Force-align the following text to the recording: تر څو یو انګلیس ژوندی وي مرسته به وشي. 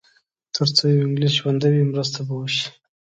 تر 0.55 0.67
څو 0.75 0.83
یو 0.93 1.05
انګلیس 1.07 1.33
ژوندی 1.39 1.69
وي 1.73 1.83
مرسته 1.93 2.19
به 2.27 2.33
وشي. 2.37 2.63